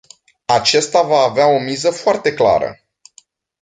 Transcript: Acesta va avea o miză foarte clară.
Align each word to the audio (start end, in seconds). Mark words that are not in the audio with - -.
Acesta 0.45 1.01
va 1.01 1.21
avea 1.21 1.47
o 1.47 1.59
miză 1.59 1.91
foarte 1.91 2.33
clară. 2.33 2.79